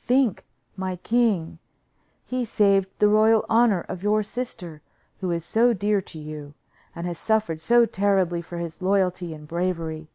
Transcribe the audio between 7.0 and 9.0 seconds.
has suffered so terribly for his